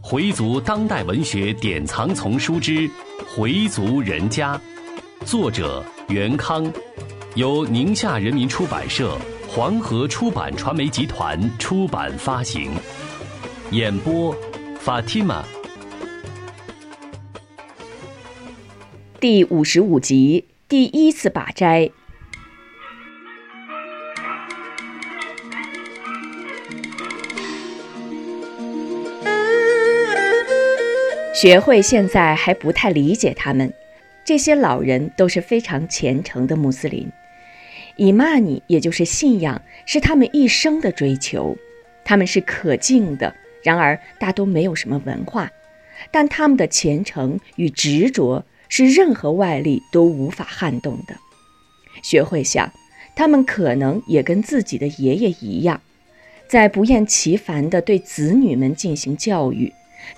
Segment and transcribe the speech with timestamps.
[0.00, 2.88] 回族当代文学典藏丛书之
[3.26, 4.56] 《回族人家》，
[5.26, 6.72] 作者袁康，
[7.34, 9.18] 由宁夏人民出版社、
[9.48, 12.70] 黄河出版传媒集团出版发行。
[13.72, 14.32] 演播
[14.84, 15.42] ：Fatima。
[19.18, 21.90] 第五十五集，第一次把斋。
[31.36, 33.70] 学会现在还不太理解他们，
[34.24, 37.12] 这些老人都是非常虔诚的穆斯林，
[37.96, 41.54] 以玛尼也就是信仰是他们一生的追求，
[42.06, 45.50] 他们是可敬的，然而大都没有什么文化，
[46.10, 51.14] 但他们的虔诚与执着是任何外力都无法撼动的。
[52.02, 52.72] 学会想，
[53.14, 55.82] 他们可能也跟自己的爷爷一样，
[56.48, 59.70] 在不厌其烦地对子女们进行教育。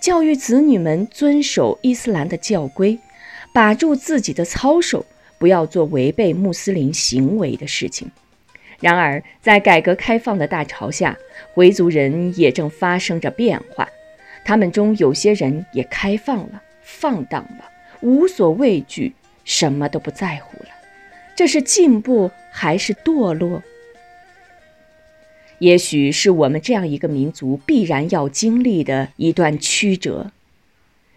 [0.00, 2.98] 教育子女们遵守伊斯兰的教规，
[3.52, 5.04] 把住自己的操守，
[5.38, 8.10] 不要做违背穆斯林行为的事情。
[8.80, 11.16] 然而，在改革开放的大潮下，
[11.54, 13.88] 回族人也正发生着变化。
[14.44, 17.64] 他们中有些人也开放了、放荡了，
[18.02, 19.14] 无所畏惧，
[19.44, 20.68] 什么都不在乎了。
[21.34, 23.62] 这是进步还是堕落？
[25.58, 30.32] 也许是我们这样一个民族必然要经历的一段曲折。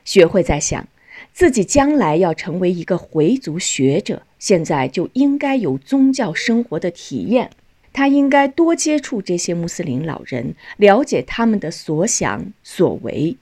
[0.06, 0.88] 学会在想，
[1.34, 7.52] 自己将来要成为一个回族学者，现在就应该有宗教生活的体验。
[7.92, 13.36] 他应该多接触这些穆斯林老人，了解他们的所想所为。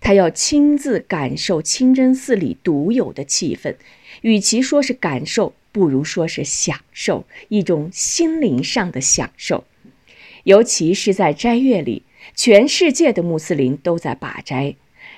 [0.00, 3.76] 他要亲自感受清真寺里独有的气氛，
[4.22, 9.64] 与其说是感受，不如说是享受一种心灵上的享受。
[10.44, 12.02] 尤其是在斋月里，
[12.34, 14.74] 全世界的穆斯林都在把斋，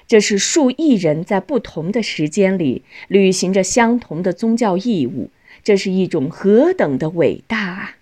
[0.06, 5.30] 这是数亿人在不同的时间里履行着相同的宗教义务，
[5.62, 7.96] 这是一种何等的伟大啊！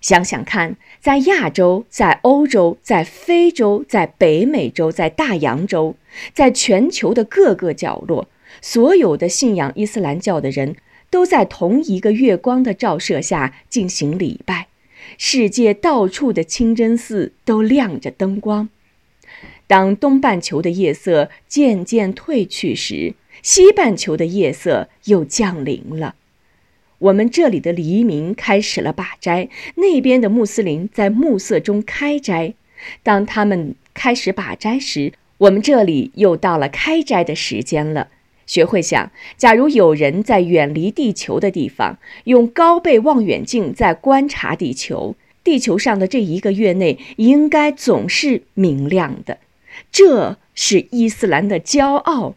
[0.00, 5.96] 想想看，在亚洲、在欧洲、在非洲、在北美洲、在大洋洲，
[6.32, 8.28] 在全球的各个角落，
[8.62, 10.76] 所有的信仰伊斯兰教的人
[11.10, 14.67] 都在同一个月光的照射下进行礼拜。
[15.16, 18.68] 世界到处的清真寺都亮着灯光。
[19.66, 26.14] 当东半球的夜色渐渐褪去时，西半球的夜色又降临了。
[26.98, 32.54] 我们这里的黎明开始了把斋，那边的穆斯林在暮色中开斋。
[33.02, 38.08] 当他们开始把斋时，我们这里又到了开斋的时间了。
[38.48, 45.14] 学会想，假如有人在远离地球的地方用高倍望远镜在观察地球，
[45.44, 49.38] 地球上的这一个月内应该总是明亮的。
[49.92, 52.34] 这是伊斯兰的骄傲，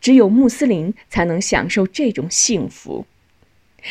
[0.00, 3.04] 只有穆斯林才能享受这种幸福。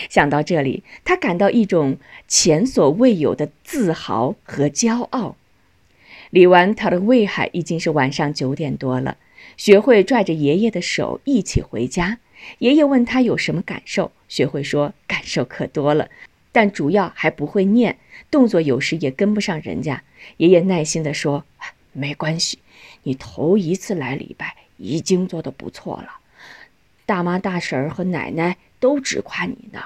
[0.10, 5.36] 想到这里，他感到一种前所未有的自豪和骄傲。
[6.30, 9.18] 李完他的威海，已经是晚上九点多了。
[9.58, 12.20] 学会拽着爷爷的手一起回家。
[12.60, 16.10] 爷爷问他有什么感受，学会说感受可多了，
[16.54, 18.00] 但主要还不会念，
[18.32, 20.04] 动作有时也跟不上人家。
[20.38, 21.44] 爷爷耐心地说
[21.92, 22.60] ：“没关系，
[23.04, 26.20] 你头一次来礼拜已经做得不错了，
[27.06, 29.84] 大妈、大婶儿和奶奶都直夸你呢。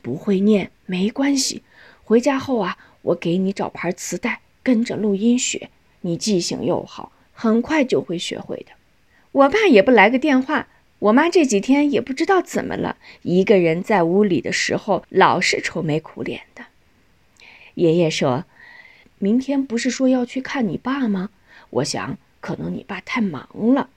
[0.00, 1.62] 不会念没关系，
[2.04, 5.68] 回家后啊，我给你找盘磁带，跟着录音学，
[6.00, 8.72] 你记性又好，很快就会学会的。”
[9.32, 16.66] 我爸也不来个电话，我妈这几天也不知道怎么了，一个人在屋里的时候老是愁眉苦脸的。
[17.74, 18.44] 爷爷说
[19.18, 21.30] ：“明天不是说要去看你爸吗？
[21.70, 23.88] 我想可能你爸太忙了。”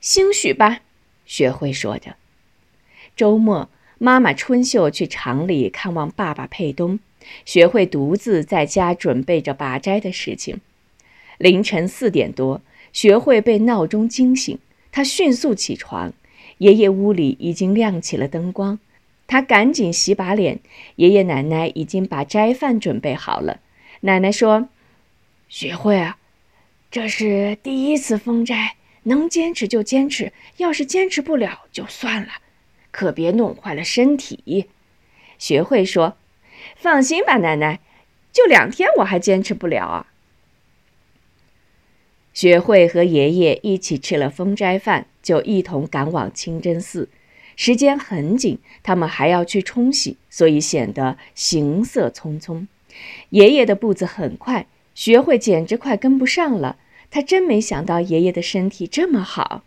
[0.00, 0.80] 兴许吧，
[1.26, 2.14] 学会说着。
[3.16, 7.00] 周末，妈妈春秀去厂里看望爸爸佩东，
[7.44, 10.60] 学会独自在家准备着拔斋的事情。
[11.38, 12.62] 凌晨四点多。
[12.94, 14.58] 学会被闹钟惊醒，
[14.90, 16.14] 他迅速起床。
[16.58, 18.78] 爷爷屋里已经亮起了灯光，
[19.26, 20.60] 他赶紧洗把脸。
[20.96, 23.60] 爷爷奶奶已经把斋饭准备好了。
[24.02, 24.68] 奶奶说
[25.50, 26.18] ：“学会啊，
[26.92, 32.28] 这是第一次封斋，能坚持就坚持，要是坚持不了就算了，
[32.92, 34.68] 可别弄坏了身体。”
[35.36, 36.16] 学会说
[36.78, 37.80] ：“放心吧，奶奶，
[38.32, 40.06] 就两天我还坚持不了啊。”
[42.34, 47.08] 学会和爷爷一起吃了封斋饭，就一同赶往清真寺。
[47.56, 52.66] 时间很紧，他们还要去冲洗，所以显得行色匆匆。
[53.30, 56.76] 爷爷的步子很快，学会简直快跟不上了。
[57.10, 59.62] 他真没想到爷爷的身体这么好。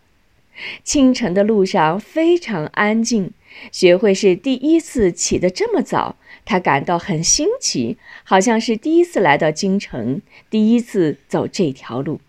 [0.84, 3.32] 清晨的路上非常安静，
[3.72, 12.20] 学会是第一次起得这么早，他感到很新奇，好像是第一次来到京城，第一次走这条路。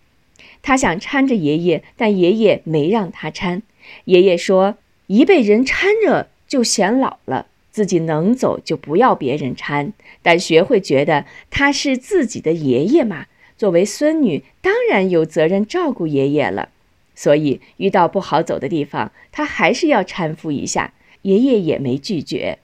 [0.61, 3.61] 他想搀着爷爷，但爷爷没让他搀。
[4.05, 4.77] 爷爷说
[5.07, 13.25] ：“一被人搀着就显老了，自己能走就不要别人搀。”但学会觉得他是自己的爷爷嘛，
[13.57, 16.69] 作为孙女，当然有责任照顾爷爷了。
[17.15, 20.93] 所以遇到不好走的地方，他还是要搀扶一下。
[21.23, 22.59] 爷爷也没拒绝。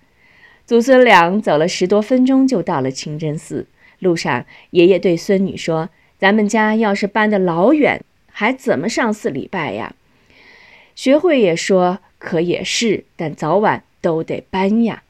[0.65, 3.67] 祖孙俩走了十多分钟，就到了清真寺。
[3.99, 5.89] 路上，爷爷对孙女说
[6.19, 8.01] ：“咱们家要是搬得老远，
[8.31, 9.95] 还怎么上寺礼拜呀？”
[10.95, 15.03] 学会也说：“可也是，但早晚都得搬呀。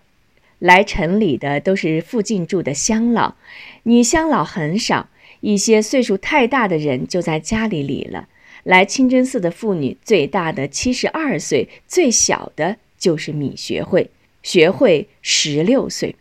[0.60, 3.36] 来城里的都是附近住的乡老，
[3.84, 5.10] 女乡老很少，
[5.42, 8.28] 一些岁数太大的人就在家里理了。”
[8.64, 14.10] 来清真寺的妇女，最大的七十二岁，最小的就是米学会。
[14.42, 16.16] 学会十六岁，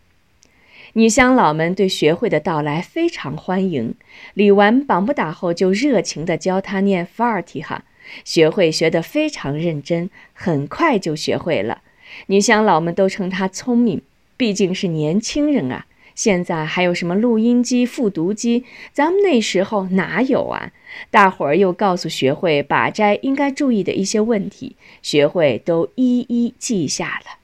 [0.96, 3.94] 女乡老们对学会的到来非常欢迎。
[4.34, 7.82] 理完绑不打后，就热情地教他念法尔提哈。
[8.24, 11.82] 学会学得非常认真，很快就学会了。
[12.26, 14.02] 女乡老们都称他聪明，
[14.36, 15.86] 毕竟是年轻人啊。
[16.14, 18.64] 现在还有什么录音机、复读机？
[18.92, 20.70] 咱们那时候哪有啊？
[21.10, 27.38] 大伙儿又告诉学会把斋应该注意的一些问题，学会都一一记下了。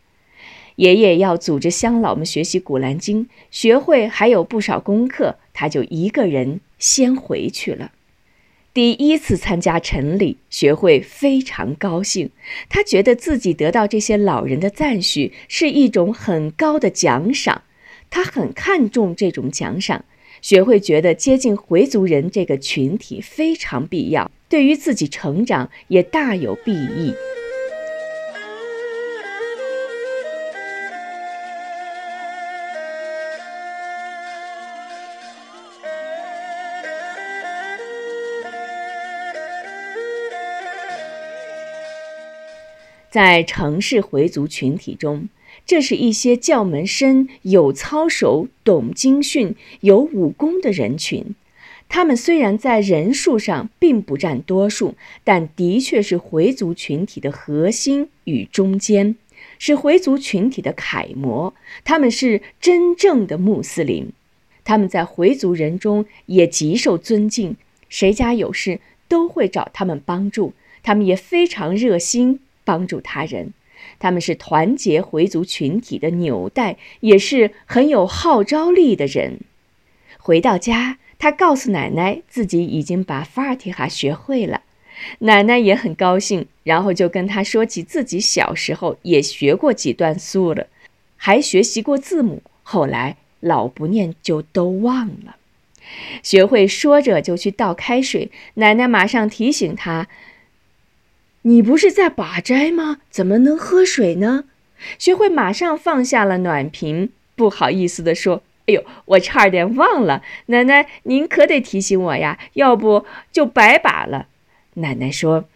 [0.77, 7.93] 爷爷要组织乡老们学习《古兰经》，学会还有不少功课，他就一个人先回去了。
[8.73, 12.31] 第一次参加晨礼，学会非常高兴，
[12.69, 17.63] 他觉得自己得到这些老人的赞许是一种很高的奖赏。
[18.09, 20.05] 他很看重这种奖赏，
[20.41, 27.13] 学会觉得接近回族人这个群体非常必要，对于自己成长也大有裨益。
[43.11, 45.29] 在城市回族群体中。
[45.67, 51.35] 这是一些教门深、有操守、懂经训、有武功的人群。
[51.89, 59.17] 他们虽然在人数上并不占多数，但的确是回族群体的核心与中坚，
[59.59, 61.53] 是回族群体的楷模。
[61.85, 64.13] 他们是真正的穆斯林，
[64.65, 67.57] 他们在回族人中也极受尊敬，
[67.89, 70.53] 谁家有事都会找他们帮助，
[70.83, 73.53] 他们也非常热心帮助他人。
[73.99, 79.41] 他们是团结回族群体的纽带，也是很有号召力的人。
[80.19, 84.63] 回到家，他告诉奶奶自己已经把法尔提哈学会了，
[85.19, 90.69] 奶奶也很高兴，然后就跟他说起自己小时候也学过几段苏了，
[91.17, 95.37] 还学习过字母，后来老不念就都忘了。
[96.23, 100.07] 学会说着就去倒开水，奶奶马上提醒他。
[101.43, 102.99] 你不是在把斋吗？
[103.11, 104.45] 怎么能喝水呢？
[104.99, 114.29] 学会马上放下了暖瓶，不好意思地说：“哎呦，我差点忘了，奶奶您可得提醒我呀，要不就白把了。”
[114.75, 115.47] 奶奶说：“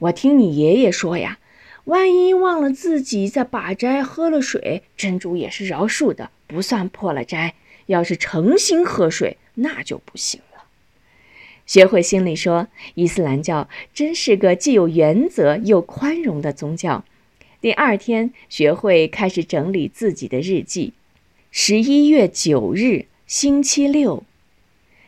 [0.00, 1.38] 我听你爷爷说呀，
[1.84, 7.54] 万一忘了自己在把斋喝了水，真主也是饶恕的，不算破了斋。
[7.86, 10.40] 要是诚心喝水，那就不行。”
[11.72, 17.02] 学会心里说：“伊斯兰教真是个既有原则又宽容的宗教。”
[17.62, 20.92] 第二天，学会开始整理自己的日记。
[21.50, 24.22] 十一月九日，星期六。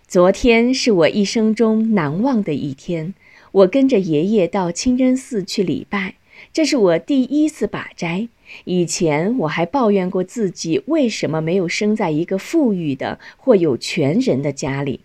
[0.09, 3.12] 昨天是我一生中难忘的一天。
[3.52, 6.14] 我跟着爷爷到清真寺去礼拜，
[6.50, 8.28] 这是我第一次把斋。
[8.64, 15.00] 以前我还抱怨过自己为什么没有生在一个富裕的或有权人的家里。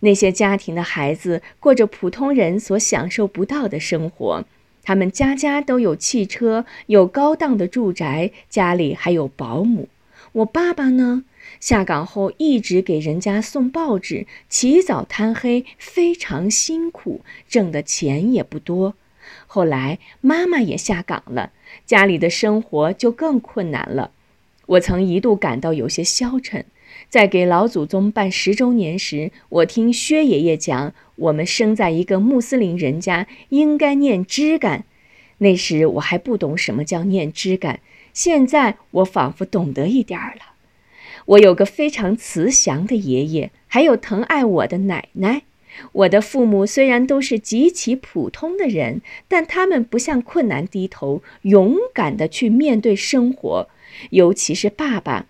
[0.00, 4.44] 那些家庭的孩子过着普通人所享受不到的生活，
[4.82, 9.88] 他们家家都有汽车，有高档的住宅，家里还有保姆。
[10.32, 11.24] 我爸爸呢，
[11.60, 18.94] 下岗后一直给人家送报纸，起早贪黑，非常辛苦，挣的钱也不多。
[19.46, 21.52] 后来妈妈也下岗了，
[21.86, 24.10] 家里的生活就更困难了。
[24.66, 26.64] 我曾一度感到有些消沉。
[27.16, 34.84] 在给老祖宗办十周年时，我听薛爷爷讲，我们生在一个穆斯林人家，应该念枝干。
[35.38, 37.80] 那时我还不懂什么叫念枝干，
[38.12, 40.42] 现在我仿佛懂得一点儿了。
[41.24, 45.44] 我有个非常慈祥的爷爷，还有疼爱我的奶奶。
[45.92, 53.70] 我的父母虽然都是极其普通的人，但他们不向困难低头，勇敢地去面对生活。
[54.10, 55.24] 尤其是爸爸，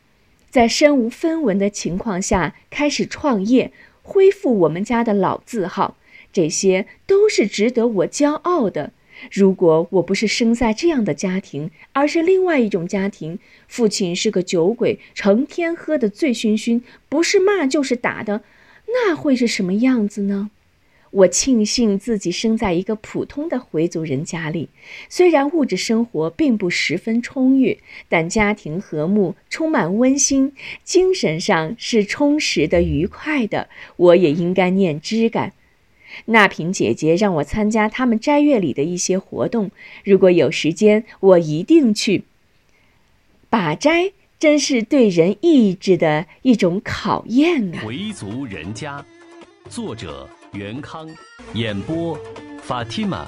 [0.56, 3.72] 在身无分文的情况下开始创业，
[4.02, 5.98] 恢复我们家的老字号，
[6.32, 8.94] 这些都是值得我骄傲的。
[9.30, 18.40] 如果我不是生在这样的家庭，而是另外一种家庭，父亲是个酒鬼，成天喝得醉醺醺，不是骂就是打的，
[18.86, 20.50] 那会是什么样子呢？
[21.16, 24.68] 我庆幸自己生在一个普通的回族人家里，
[25.08, 30.52] 虽然物质生活并不十分充裕，但家庭和睦，充满温馨，
[30.84, 33.70] 精神上是充实的、愉快的。
[33.96, 35.54] 我也应该念知感。
[36.26, 39.70] 那平姐姐让我参加他们斋月里的一些活动，
[40.04, 42.24] 如果有时间，我一定去。
[43.48, 47.82] 把斋真是对人意志的一种考验啊！
[47.82, 49.02] 回族人家，
[49.70, 51.06] 作者元康
[51.52, 52.18] 演播
[52.66, 53.26] fatima